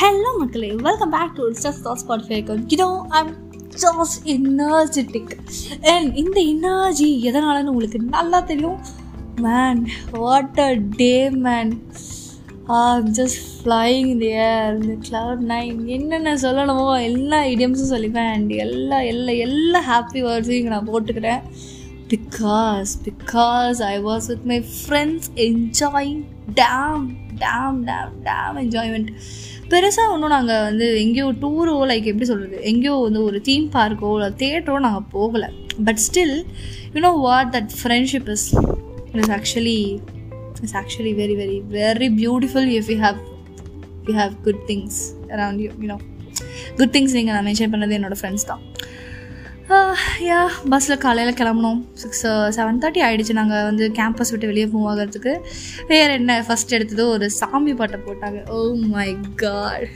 Hello 0.00 0.30
மக்களே. 0.38 0.68
Welcome 0.86 1.10
back 1.14 1.32
to 1.38 1.46
stuff 1.56 1.80
thought 1.84 2.00
Spotify 2.02 2.36
account 2.40 2.82
I'm 3.18 3.32
just 3.82 4.14
energetic 4.34 5.32
and 5.92 6.14
இந்த 6.20 6.38
energy 6.52 7.08
எதனாலன்னு 7.30 7.72
உங்களுக்கு 7.72 7.98
நல்லா 8.14 8.38
தெரியும்? 8.50 8.78
Man 9.46 9.82
what 10.10 10.60
a 10.66 10.68
day 11.00 11.12
man 11.46 11.72
just 13.18 13.42
flying 13.56 14.06
இந்த 14.14 14.26
ஏர் 14.46 14.78
இந்த 14.80 14.94
கிளவுட் 15.08 15.44
நைன் 15.52 15.82
என்னென்ன 15.96 16.34
சொல்லணுமோ 16.46 16.86
எல்லா 17.10 17.40
ஐடியம்ஸும் 17.50 17.92
சொல்லிப்பேன் 17.94 18.30
அண்ட் 18.36 18.54
எல்லா 18.66 19.00
எல்லா 19.12 19.34
எல்லா 19.48 19.82
ஹாப்பி 19.90 20.22
வேர்ட்ஸையும் 20.28 20.60
இங்கே 20.62 20.74
நான் 20.76 20.90
போட்டுக்கிறேன். 20.94 21.42
Because 22.12 22.90
because 23.06 23.78
I 23.82 24.00
was 24.00 24.26
with 24.26 24.44
my 24.44 24.64
friends 24.74 25.28
enjoying 25.34 26.20
damn 26.54 27.04
damn 27.44 27.78
damn 27.88 28.12
damn 28.24 28.56
enjoyment 28.62 29.10
பெருசாக 29.68 30.12
ஒன்றும் 30.12 30.28
நாங்கள் 30.28 30.62
வந்து 30.62 31.00
எங்கேயோ 31.00 31.26
டூரோ 31.42 31.74
லைக் 31.90 32.04
எப்படி 32.04 32.24
சொல்கிறது 32.24 32.62
எங்கேயோ 32.62 32.94
வந்து 32.94 33.24
ஒரு 33.24 33.40
தீம் 33.40 33.70
பார்க்கோ 33.72 34.12
இல்லை 34.14 34.30
தேட்டரோ 34.42 34.78
நாங்கள் 34.78 35.06
போகலை. 35.12 35.48
But 35.84 36.00
still 36.06 36.44
you know 36.94 37.20
what 37.20 37.54
that 37.56 37.70
friendship 37.82 38.28
is 38.30 38.46
is 39.12 39.30
actually 39.30 40.00
it's 40.60 40.74
actually 40.74 41.14
very 41.22 41.36
very 41.42 41.58
very 41.70 42.08
beautiful 42.20 42.70
if 42.78 42.90
you 42.92 42.98
have 42.98 43.20
you 44.06 44.14
have 44.14 44.32
good 44.42 44.62
things 44.66 44.98
around 45.28 45.58
you 45.58 45.70
you know 45.82 45.96
good 46.76 46.90
things 46.96 47.14
நீங்கள் 47.18 47.34
நான் 47.34 47.46
மென்ஷன் 47.46 47.72
பண்ணது 47.74 47.96
என்னோடய 47.98 48.20
friends 48.20 48.46
தான். 48.46 48.60
யா 49.70 50.38
பஸ்ஸில் 50.70 51.00
காலையில் 51.04 51.36
கிளம்புனோம். 51.40 51.80
Six 52.02 52.22
seven 52.56 52.78
uh, 52.78 52.80
thirty 52.82 53.00
ஆகிடுச்சு 53.06 53.34
நாங்கள் 53.38 53.66
வந்து 53.68 53.84
கேம்பஸ் 53.98 54.32
விட்டு 54.32 54.48
வெளியே 54.50 54.66
மூவ் 54.72 54.86
ஆகிறதுக்கு 54.92 55.32
வேறு 55.90 56.12
என்ன 56.20 56.36
ஃபஸ்ட் 56.46 56.74
எடுத்தது 56.76 57.04
ஒரு 57.14 57.26
சாமி 57.38 57.72
பாட்டை 57.80 57.98
போட்டாங்க. 58.06 58.40
ஓ 58.54 58.56
மை 58.94 59.06
காட் 59.42 59.86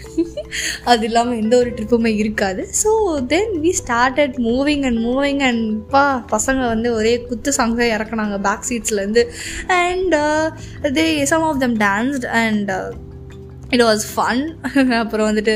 அது 0.92 1.06
இல்லாமல் 1.08 1.41
எந்த 1.42 1.56
ஒரு 1.62 1.72
ட்ரிப்புமே 1.78 2.12
இருக்காது. 2.22 2.64
So 2.83 2.92
then 3.33 3.55
we 3.64 3.72
started 3.83 4.36
moving 4.48 4.84
and 4.91 5.03
moving 5.08 5.42
and 5.48 5.64
பா 5.94 6.05
பசங்க 6.34 6.62
வந்து 6.75 6.91
ஒரே 6.98 7.14
குத்து 7.31 7.53
சாங்ஸாக 7.59 7.91
இறக்குனாங்க. 7.97 8.38
Back 8.48 8.69
சீட்ஸ்லேருந்து 8.70 9.25
and 9.83 10.16
they 10.98 11.06
some 11.33 11.47
of 11.50 11.61
them 11.64 11.77
danced 11.86 12.28
and 12.42 12.72
it 13.75 13.84
was 13.89 14.05
fun 14.15 14.43
அப்புறம் 15.03 15.29
வந்துட்டு 15.31 15.55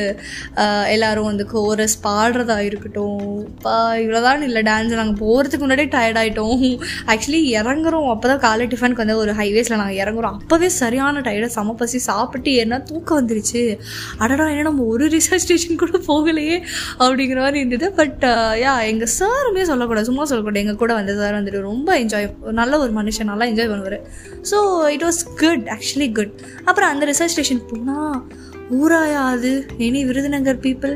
எல்லோரும் 0.95 1.29
வந்து 1.31 1.45
கோரஸ் 1.53 1.97
பாடுறதா 2.07 2.57
இருக்கட்டும். 2.69 3.25
இப்போ 3.53 3.75
இவ்வளோதான் 4.03 4.45
இல்லை 4.49 4.63
டான்ஸ் 4.69 4.95
நாங்கள் 5.01 5.21
போகிறதுக்கு 5.25 5.65
முன்னாடியே 5.65 5.91
டயர்ட் 5.95 6.21
ஆகிட்டோம் 6.23 6.65
ஆக்சுவலி 7.13 7.41
இறங்குறோம். 7.59 8.09
அப்போ 8.15 8.27
தான் 8.33 8.43
காலை 8.47 8.67
டிஃபனுக்கு 8.73 9.05
வந்து 9.05 9.17
ஒரு 9.25 9.35
ஹைவேஸில் 9.41 9.79
நாங்கள் 9.83 10.01
இறங்குறோம். 10.03 10.39
அப்போவே 10.43 10.71
சரியான 10.81 11.23
டயர்டாக 11.29 11.53
சம 11.59 11.75
பசி 11.83 12.01
சாப்பிட்டு 12.09 12.53
என்ன 12.65 12.81
தூக்கம் 12.91 13.19
வந்துருச்சு. 13.21 13.63
அடடா 14.23 14.47
என்ன 14.55 14.67
நம்ம 14.71 14.87
ஒரு 14.95 15.07
ரிசர்ச் 15.17 15.45
ஸ்டேஷன் 15.47 15.81
கூட 15.83 16.01
போகலையே 16.11 16.57
அப்படிங்கிற 17.03 17.39
மாதிரி 17.45 17.61
இருந்தது. 17.63 17.89
பட் 18.01 18.25
யா 18.65 18.75
எங்கள் 18.93 19.13
சாருமே 19.19 19.65
சொல்லக்கூடாது 19.71 20.09
சும்மா 20.11 20.27
சொல்லக்கூடாது. 20.31 20.63
எங்கள் 20.65 20.81
கூட 20.83 20.93
வந்த 21.01 21.15
சார் 21.21 21.39
வந்துட்டு 21.39 21.63
ரொம்ப 21.71 21.89
என்ஜாய் 22.03 22.29
நல்ல 22.61 22.79
ஒரு 22.85 22.93
மனுஷன் 23.01 23.31
நல்லா 23.33 23.47
என்ஜாய் 23.53 23.71
பண்ணுவார். 23.73 23.99
So 24.51 24.59
it 24.97 25.07
was 25.09 25.23
good 25.45 25.67
actually 25.77 26.11
good 26.19 26.35
அப்புறம் 26.69 26.91
அந்த 26.95 27.05
ரிசர்ச் 27.13 27.35
ஸ்டேஷன் 27.37 27.65
போனால் 27.71 27.98
ஊராயா 28.79 29.23
அது 29.35 29.53
any 29.79 30.01
Virudhunagar 30.07 30.63
people 30.67 30.95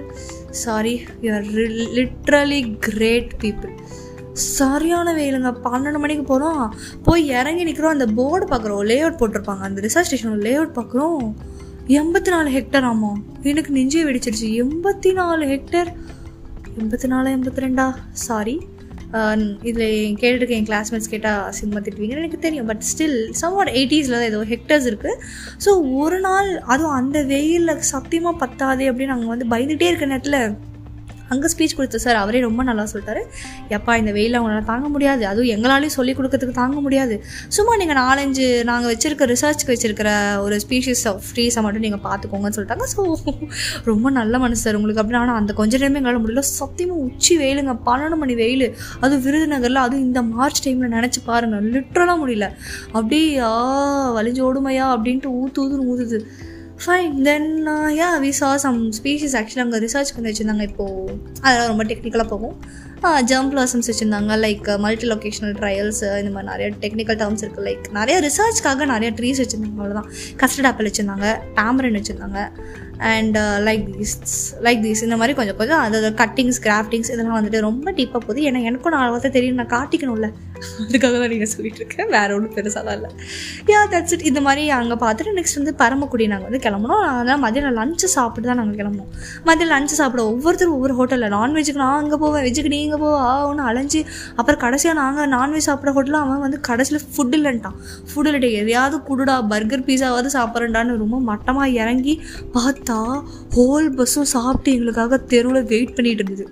sorry 0.64 0.95
you 1.20 1.31
are 1.34 1.47
literally 1.98 2.61
great 2.78 3.33
people 3.42 3.75
சரியான 4.56 5.08
வெயிலுங்க 5.14 5.50
பன்னெண்டு 5.64 5.98
மணிக்கு 6.03 6.25
போகிறோம் 6.25 6.62
போய் 7.06 7.27
இறங்கி 7.39 7.64
நிற்கிறோம் 7.69 7.95
அந்த 7.97 8.06
போர்டு 8.19 8.47
பார்க்குறோம். 8.47 8.84
லே 8.91 8.97
அவுட் 9.00 9.19
போட்டிருப்பாங்க. 9.20 9.64
அந்த 9.69 9.80
ரிசர்வ் 9.80 10.06
ஸ்டேஷனில் 10.08 10.45
லே 10.47 10.55
அவுட் 10.55 10.77
பார்க்குறோம். 10.77 11.25
எண்பத்தி 12.01 12.30
நாலு 12.35 12.51
ஹெக்டர் 12.51 12.86
ஆமாம் 12.91 13.18
எனக்கு 13.51 13.70
நெஞ்சே 13.73 14.02
வெடிச்சிருச்சு. 14.08 14.48
எண்பத்தி 14.62 15.12
நாலு 15.12 15.46
ஹெக்டர் 15.52 15.91
எண்பத்தி 16.80 17.07
நாலு 17.07 17.29
எண்பத்தி 17.36 17.64
ரெண்டா? 17.67 17.86
சாரி 18.27 18.55
இதில் 19.62 19.89
கேட்டுருக்க 20.20 20.58
என் 20.58 20.68
கிளாஸ்மேட்ஸ் 20.68 21.11
கேட்டால் 21.14 21.52
சினிமா 21.52 21.80
திட்டுவீங்கன்னு 21.80 22.23
எனக்கு 22.24 22.39
தெரியும். 22.39 22.67
பட் 22.67 22.84
ஸ்டில் 22.90 23.18
சம் 23.40 23.52
வாட் 23.52 23.73
எயிட்டிஸில் 23.78 24.17
தான் 24.17 24.28
ஏதோ 24.30 24.40
ஹெக்டர்ஸ் 24.52 24.86
இருக்குது 24.90 25.18
ஸோ 25.64 25.70
ஒரு 26.02 26.20
நாள் 26.20 26.50
அதுவும் 26.73 26.96
அந்த 27.00 27.18
வெயிலில் 27.24 27.83
சத்தியமாக 27.92 28.36
பத்தாது 28.36 28.84
அப்படின்னு 28.90 29.14
நாங்கள் 29.14 29.34
வந்து 29.34 29.48
பயந்துகிட்டே 29.55 29.90
இருக்க 29.90 30.12
நேரத்தில் 30.12 30.40
அங்கே 31.33 31.48
ஸ்பீச் 31.53 31.75
கொடுத்த 31.79 32.01
சார் 32.05 32.19
அவரே 32.23 32.41
ரொம்ப 32.47 32.63
நல்லா 32.69 32.85
சொல்லிட்டாரு. 32.93 33.23
எப்பா 33.77 33.93
இந்த 34.03 34.13
வெயில் 34.19 34.37
அவங்களால 34.39 34.65
தாங்க 34.73 34.89
முடியாது. 34.95 35.23
அதுவும் 35.31 35.51
எங்களாலையும் 35.55 35.97
சொல்லிக் 35.98 36.19
கொடுக்கறதுக்கு 36.19 36.57
தாங்க 36.61 36.79
முடியாது. 36.87 37.17
சும்மா 37.57 37.75
நீங்கள் 37.83 37.98
நாலஞ்சு 38.03 38.47
நாங்கள் 38.70 38.91
வச்சுருக்க 38.93 39.31
ரிசர்ச்க்கு 39.33 39.73
வச்சுருக்கிற 39.75 40.11
ஒரு 40.47 40.59
ஸ்பீஷிஸ் 40.65 41.05
ஆஃப் 41.13 41.29
ட்ரீஸை 41.37 41.63
மட்டும் 41.67 41.85
நீங்கள் 41.87 42.05
பார்த்துக்கோங்கன்னு 42.09 42.59
சொல்லிட்டாங்க. 42.59 42.87
ஸோ 42.95 43.03
ரொம்ப 43.91 44.11
நல்ல 44.21 44.39
மனசு 44.45 44.65
சார் 44.67 44.79
உங்களுக்கு. 44.81 45.03
அப்படி 45.05 45.21
ஆனால் 45.23 45.41
அந்த 45.42 45.53
கொஞ்ச 45.61 45.83
நேரமே 45.83 46.01
எங்களால் 46.03 46.23
முடியல. 46.25 46.45
சத்தியமாக 46.61 47.07
உச்சி 47.09 47.33
வெயிலுங்க. 47.42 47.75
பன்னெண்டு 47.89 48.19
மணி 48.23 48.37
வெயில். 48.42 48.67
அதுவும் 49.03 49.25
விருதுநகரில் 49.29 49.85
அதுவும் 49.87 50.07
இந்த 50.09 50.23
மார்ச் 50.35 50.63
டைமில் 50.67 50.95
நினச்சி 50.98 51.23
பாருங்கள் 51.31 51.69
லிட்ரலாக 51.77 52.19
முடியல. 52.25 52.48
அப்படியே 52.97 53.27
வலிஞ்சோடுமையா 53.33 53.53
வலிஞ்சு 54.17 54.42
ஓடுமையா 54.48 54.87
அப்படின்ட்டு 54.95 55.31
ஊற்று 55.41 55.61
ஊதுன்னு 55.63 55.89
ஊதுது 55.92 56.19
fine 56.85 57.19
then 57.27 57.51
yeah 57.98 58.07
we 58.23 58.31
saw 58.39 58.48
some 58.63 58.79
species 58.97 59.35
actually 59.41 59.63
அங்கே 59.65 59.79
ரிசர்ச் 59.85 60.11
பண்ணி 60.15 60.29
வச்சுருந்தாங்க. 60.31 60.65
இப்போது 60.70 61.13
அதெல்லாம் 61.45 61.70
ரொம்ப 61.73 61.85
டெக்னிக்கலாக 61.91 62.27
போகும். 62.33 62.57
ஜம் 63.31 63.51
பிளாசம்ஸ் 63.53 63.89
வச்சுருந்தாங்க. 63.91 64.33
லைக் 64.45 64.69
மல்டி 64.85 65.07
லொக்கேஷனல் 65.13 65.55
ட்ரையல்ஸ் 65.61 66.03
இந்த 66.21 66.31
மாதிரி 66.35 66.48
நிறைய 66.51 66.69
டெக்னிக்கல் 66.83 67.19
டேர்ம்ஸ் 67.23 67.42
இருக்குது 67.45 67.67
லைக் 67.69 67.87
நிறைய 67.98 68.17
ரிசர்ச்க்காக 68.27 68.87
நிறைய 68.92 69.11
ட்ரீஸ் 69.19 69.42
வச்சுருந்தாங்க. 69.42 69.79
அவ்வளோதான் 69.81 70.09
கஸ்டர்ட் 70.42 70.69
ஆப்பிள் 70.71 70.89
வச்சுருந்தாங்க. 70.91 71.29
டாமரன் 71.59 71.98
வச்சுருந்தாங்க. 72.01 72.41
And 73.13 73.37
like 73.69 73.87
uh, 73.89 73.95
these 73.98 74.17
like 74.67 74.83
these 74.87 75.05
இந்த 75.09 75.17
மாதிரி 75.21 75.37
கொஞ்சம் 75.41 75.59
கொஞ்சம் 75.61 75.83
அதாவது 75.87 76.11
கட்டிங்ஸ் 76.23 76.61
கிராஃப்டிங்ஸ் 76.67 77.13
இதெல்லாம் 77.15 77.39
வந்துட்டு 77.39 77.61
ரொம்ப 77.69 77.89
டீப்பாக 78.01 78.23
போகுது. 78.27 78.42
ஏன்னா 78.51 78.63
எனக்கும் 78.71 78.95
நான் 78.97 79.11
வார்த்தை 79.15 79.33
தெரியும். 79.39 79.61
நான் 79.61 79.75
காட்டிக்கணும்ல. 79.79 80.31
அதுக்காக 80.84 81.14
தான் 81.23 81.33
நீங்கள் 81.34 81.50
சொல்லிட்டு 81.55 81.80
இருக்கேன் 81.83 82.08
வேறு 82.17 82.34
ஒன்றும் 82.36 82.55
பெருசாக 82.56 82.95
இல்லை. 82.98 83.11
யா 83.73 83.80
தட்ஸ் 83.92 84.14
இட் 84.17 84.24
இந்த 84.30 84.40
மாதிரி 84.46 84.62
அங்கே 84.78 84.96
பார்த்துட்டு 85.05 85.34
நெக்ஸ்ட் 85.39 85.58
வந்து 85.61 85.74
பரமக்குடி 85.83 86.27
நாங்கள் 86.33 86.48
வந்து 86.48 86.62
கிளம்புனோம். 86.67 87.02
அதனால் 87.11 87.40
மதியம் 87.45 87.77
லஞ்சு 87.80 88.08
சாப்பிட்டு 88.17 88.48
தான் 88.50 88.61
நாங்கள் 88.62 88.78
கிளம்புனோம். 88.80 89.11
மதியம் 89.48 89.73
லஞ்சு 89.74 89.96
சாப்பிட 90.00 90.23
ஒவ்வொருத்தரும் 90.33 90.77
ஒவ்வொரு 90.78 90.96
ஹோட்டலில் 91.00 91.33
நான்வெஜ்ஜுக்கு 91.36 91.83
நான் 91.84 91.98
அங்கே 92.02 92.18
போவேன் 92.24 92.45
வெஜ்ஜுக்கு 92.46 92.73
நீங்கள் 92.74 92.89
இங்கே 92.89 93.00
போவா 93.05 93.27
ஒன்று 93.50 93.64
அலைஞ்சு 93.70 94.02
அப்புறம் 94.39 94.61
கடைசியாக 94.64 94.96
நாங்கள் 95.02 95.30
நான்வெஜ் 95.36 95.68
சாப்பிட்ற 95.68 95.95
ஹோட்டலில் 95.98 96.20
அவன் 96.24 96.45
வந்து 96.46 96.61
கடைசியில் 96.70 97.05
ஃபுட் 97.12 97.36
இல்லைன்ட்டான். 97.40 97.79
ஃபுட் 98.11 98.30
இல்லை 98.33 98.52
எதையாவது 98.62 98.98
குடுடா 99.11 99.36
பர்கர் 99.52 99.86
பீஸாவது 99.89 100.30
சாப்பிட்றேன்டான்னு 100.39 101.00
ரொம்ப 101.05 101.20
மட்டமாக 101.30 101.79
இறங்கி 101.83 102.17
பார்த்தா 102.56 102.98
ஹோல் 103.56 103.89
பஸ்ஸும் 103.98 104.33
சாப்பிட்டு 104.36 104.74
எங்களுக்காக 104.77 105.20
தெருவில் 105.33 105.68
வெயிட் 105.73 105.96
பண்ணிகிட்டு 105.96 106.24
இருந்தது. 106.24 106.46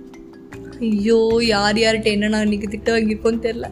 ஐயோ 0.86 1.18
யார் 1.44 1.78
யார்கிட்ட 1.82 2.08
என்னென்ன 2.10 2.42
இன்றைக்கி 2.44 2.68
திட்ட 2.74 2.90
வாங்கியிருக்கோன்னு 2.94 3.40
தெரில 3.46 3.66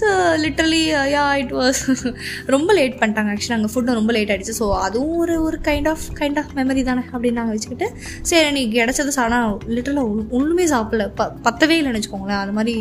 so 0.00 0.06
literally 0.44 0.82
ya 1.14 1.24
uh, 1.24 1.34
it 1.42 1.52
was 1.52 1.80
ரொம்ப 2.54 2.70
லேட் 2.78 2.98
பண்ணிட்டாங்க. 3.00 3.32
ஆக்சுவலி 3.34 3.56
அங்கே 3.58 3.70
ஃபுட்டும் 3.72 3.98
ரொம்ப 4.00 4.12
லேட் 4.16 4.32
ஆகிடுச்சு 4.34 4.56
ஸோ 4.60 4.68
அதுவும் 4.86 5.16
ஒரு 5.16 5.36
ஒரு 5.42 5.58
kind 5.68 5.88
of 5.88 6.06
kind 6.20 6.40
of 6.42 6.52
memory 6.60 6.84
தானே 6.90 7.04
அப்படின்னு 7.12 7.40
நாங்கள் 7.40 7.56
வச்சுக்கிட்டு 7.56 7.88
சரி 8.30 8.50
நீ 8.58 8.62
கிடச்சது 8.76 9.14
ஆனால் 9.24 9.50
லிட்டரலாக 9.76 10.28
ஒன்றுமே 10.38 10.66
சாப்பிடல. 10.74 11.06
ப 11.20 11.32
பத்தவே 11.46 11.76
இல்லைன்னு 11.80 12.00
வச்சுக்கோங்களேன். 12.00 12.42
அது 12.44 12.54
மாதிரி 12.60 12.76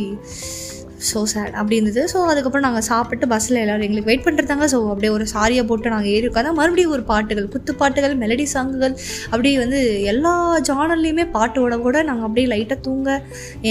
ஸோ 1.09 1.19
சேட் 1.31 1.55
அப்படி 1.59 1.75
இருந்தது. 1.79 2.01
ஸோ 2.11 2.17
அதுக்கப்புறம் 2.31 2.65
நாங்கள் 2.67 2.85
சாப்பிட்டு 2.89 3.25
பஸ்ஸில் 3.33 3.59
எல்லோரும் 3.63 3.85
எங்களுக்கு 3.87 4.09
வெயிட் 4.11 4.25
பண்ணுறதாங்க 4.27 4.67
ஸோ 4.73 4.77
அப்படியே 4.93 5.11
ஒரு 5.17 5.25
சாரியை 5.33 5.63
போட்டு 5.69 5.93
நாங்கள் 5.95 6.13
ஏறி 6.15 6.27
உட்காந்து 6.31 6.53
மறுபடியும் 6.59 6.93
ஒரு 6.97 7.03
பாட்டுகள் 7.11 7.51
குத்து 7.55 7.73
பாட்டுகள் 7.81 8.15
மெலடி 8.23 8.45
சாங்குகள் 8.53 8.95
அப்படியே 9.31 9.55
வந்து 9.63 9.79
எல்லா 10.13 10.33
ஜானல்லையுமே 10.69 11.25
பாட்டோட 11.35 11.77
கூட 11.85 12.03
நாங்கள் 12.09 12.27
அப்படியே 12.29 12.49
லைட்டாக 12.53 12.79
தூங்க 12.87 13.09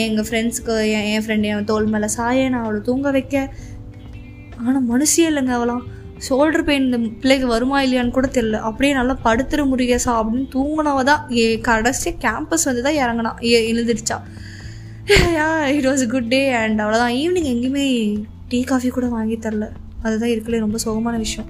எங்கள் 0.04 0.28
ஃப்ரெண்ட்ஸுக்கு 0.28 0.76
என் 0.98 1.08
என் 1.14 1.24
ஃப்ரெண்ட் 1.26 1.48
என் 1.52 1.70
தோல் 1.72 1.90
மேலே 1.94 2.10
சாய 2.18 2.48
நான் 2.54 2.64
அவளை 2.66 2.82
தூங்க 2.90 3.10
வைக்க. 3.18 3.36
ஆனால் 4.66 4.86
மனுஷியே 4.92 5.28
இல்லைங்க 5.32 5.54
அவளாம். 5.58 5.84
ஷோல்டர் 6.26 6.64
பெயின் 6.66 6.84
இந்த 6.88 6.98
பிள்ளைக்கு 7.22 7.46
வருமா 7.52 7.78
இல்லையான்னு 7.84 8.16
கூட 8.16 8.26
தெரில 8.36 8.58
அப்படியே 8.68 8.92
நல்லா 8.98 9.14
படுத்துற 9.24 9.60
முருகேசா 9.70 10.12
அப்படின்னு 10.18 10.46
தூங்கினவ 10.54 11.00
தான். 11.08 11.22
ஏ 11.38 11.46
கடைசி 11.68 12.10
கேம்பஸ் 12.24 12.66
வந்து 12.68 12.84
தான் 12.86 12.98
இறங்கினா 13.02 13.32
எழுந்திரிச்சா. 13.70 14.18
Ya 15.10 15.46
it 15.76 15.86
was 15.88 16.02
good 16.12 16.28
day 16.32 16.40
and 16.58 16.80
அவ்வளோதான் 16.82 17.14
ஈவினிங் 17.20 17.48
எங்கேயுமே 17.52 17.86
டீ 18.50 18.58
காஃபி 18.68 18.88
கூட 18.96 19.06
வாங்கி 19.14 19.36
தரல. 19.44 19.66
அதுதான் 20.04 20.32
இருக்கலே 20.32 20.58
ரொம்ப 20.64 20.78
சோகமான 20.84 21.16
விஷயம். 21.22 21.48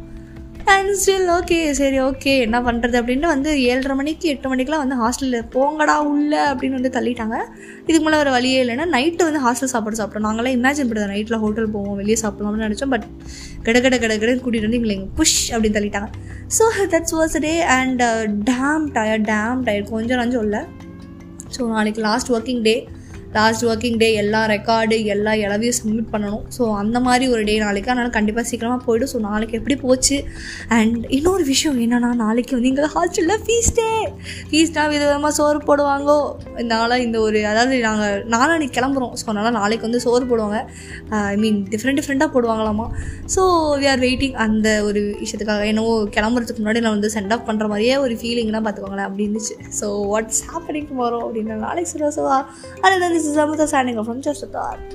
அண்ட் 0.74 0.92
ஸ்டில் 1.00 1.28
ஓகே 1.36 1.58
சரி 1.78 1.98
ஓகே 2.06 2.32
என்ன 2.44 2.58
பண்ணுறது 2.66 2.96
அப்படின்ட்டு 3.00 3.30
வந்து 3.32 3.50
ஏழரை 3.70 3.94
மணிக்கு 3.98 4.26
எட்டு 4.32 4.50
மணிக்கெலாம் 4.52 4.82
வந்து 4.84 4.96
ஹாஸ்டலில் 5.00 5.44
போங்கடா 5.54 5.96
உள்ள 6.12 6.32
அப்படின்னு 6.52 6.78
வந்து 6.78 6.92
தள்ளிட்டாங்க. 6.96 7.36
இதுக்கு 7.88 8.04
மேலே 8.06 8.20
ஒரு 8.22 8.30
வழியே 8.36 8.60
இல்லைன்னா 8.64 8.86
நைட்டு 8.94 9.26
வந்து 9.28 9.42
ஹாஸ்டல் 9.46 9.72
சாப்பாடு 9.74 9.98
சாப்பிட்டோம் 10.00 10.26
நாங்களாம் 10.28 10.56
இமேஜின் 10.58 10.88
பண்ணுறது 10.90 11.10
நைட்டில் 11.12 11.40
ஹோட்டல் 11.44 11.68
போவோம் 11.74 11.98
வெளியே 12.00 12.16
சாப்பிடலாம்னு 12.22 12.64
நினச்சோம். 12.66 12.94
பட் 12.94 13.06
கட 13.66 13.76
கட 13.86 13.98
கட 14.04 14.16
கடன்னு 14.22 14.44
கூட்டிகிட்டு 14.46 14.68
வந்து 14.70 14.80
எங்களை 14.80 14.98
புஷ் 15.20 15.38
அப்படின்னு 15.52 15.78
தள்ளிட்டாங்க. 15.78 16.10
So 16.58 16.64
that's 16.94 17.16
was 17.20 17.38
day 17.46 17.52
and 17.76 18.02
damn 18.52 18.86
tired 18.96 19.22
damn 19.32 19.60
tired 19.68 19.86
கொஞ்சம் 19.94 20.20
நஞ்சம் 20.22 20.46
இல்லை. 20.48 20.62
ஸோ 21.56 21.62
நாளைக்கு 21.76 22.02
last 22.08 22.32
working 22.36 22.64
day 22.70 22.76
last 23.36 23.64
working 23.70 23.98
day 24.02 24.08
எல்லா 24.22 24.40
ரெக்கார்டு 24.54 24.96
எல்லா 25.14 25.32
எல்லாவையும் 25.44 25.76
சப்மிட் 25.78 26.10
பண்ணணும். 26.14 26.44
ஸோ 26.56 26.62
அந்த 26.82 27.00
மாதிரி 27.06 27.24
ஒரு 27.34 27.42
டே 27.48 27.54
நாளைக்கு. 27.64 27.90
அதனால் 27.92 28.14
கண்டிப்பாக 28.16 28.44
சீக்கிரமாக 28.50 28.80
போய்டும் 28.86 29.10
ஸோ 29.12 29.20
நாளைக்கு 29.28 29.58
எப்படி 29.60 29.76
போச்சு? 29.84 30.18
அண்ட் 30.78 30.98
இன்னொரு 31.18 31.44
விஷயம் 31.52 31.78
என்னென்னா 31.84 32.10
நாளைக்கு 32.24 32.54
வந்து 32.56 32.70
எங்கள் 32.72 32.90
ஹாஸ்டலில் 32.96 33.42
ஃபீஸ்டே 33.46 33.88
ஃபீஸ்டாக 34.50 34.86
வித 34.92 35.02
விதமாக 35.06 35.32
சோறு 35.38 35.60
போடுவாங்கோ. 35.68 36.18
இதனால் 36.62 36.96
இந்த 37.06 37.16
ஒரு 37.26 37.40
அதாவது 37.52 37.78
நாங்கள் 37.88 38.18
நாளானிக்கு 38.34 38.76
கிளம்புறோம். 38.78 39.14
ஸோ 39.20 39.26
அதனால் 39.32 39.56
நாளைக்கு 39.60 39.86
வந்து 39.88 40.02
சோறு 40.06 40.24
போடுவாங்க. 40.32 40.60
ஐ 41.32 41.36
மீன் 41.44 41.60
டிஃப்ரெண்ட் 41.74 42.00
டிஃப்ரெண்ட்டாக 42.00 42.30
போடுவாங்களாமா. 42.36 42.88
ஸோ 43.36 43.42
வி 43.82 43.88
ஆர் 43.94 44.02
வெயிட்டிங் 44.06 44.36
அந்த 44.46 44.68
ஒரு 44.90 45.02
விஷயத்துக்காக 45.22 45.66
என்னவோ 45.72 45.94
கிளம்புறதுக்கு 46.18 46.62
முன்னாடி 46.62 46.82
நான் 46.84 46.96
வந்து 46.96 47.12
சென்ட் 47.16 47.34
ஆஃப் 47.36 47.46
பண்ணுற 47.48 47.66
மாதிரியே 47.72 47.96
ஒரு 48.04 48.14
ஃபீலிங்லாம் 48.20 48.66
பார்த்துக்கோங்களேன் 48.66 49.08
அப்படி 49.08 49.26
இருந்துச்சு. 49.26 49.56
ஸோ 49.80 49.88
வாட்ஸ் 50.12 50.42
ஹேப்பனிங் 50.52 50.88
டுமாரோ 50.92 51.20
அப்படின்னு 51.26 51.58
நாளைக்கு 51.66 51.90
சொல்லுவா 51.94 52.12
ஸோ 52.18 52.24
அதில் 52.84 53.04
this 53.22 53.32
is 53.32 53.40
Amudha 53.42 53.64
chanting 53.72 53.98
from 54.06 54.22
just 54.26 54.44
thought 54.54 54.92